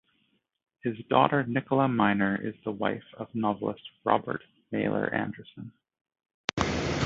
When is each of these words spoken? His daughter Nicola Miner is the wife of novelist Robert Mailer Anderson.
His 0.81 0.97
daughter 1.11 1.43
Nicola 1.45 1.87
Miner 1.87 2.35
is 2.43 2.55
the 2.65 2.71
wife 2.71 3.03
of 3.19 3.27
novelist 3.35 3.83
Robert 4.03 4.41
Mailer 4.71 5.13
Anderson. 5.13 5.73